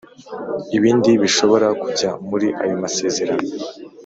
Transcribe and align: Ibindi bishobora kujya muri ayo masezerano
Ibindi 0.77 1.11
bishobora 1.21 1.67
kujya 1.81 2.09
muri 2.29 2.47
ayo 2.61 2.75
masezerano 2.83 3.47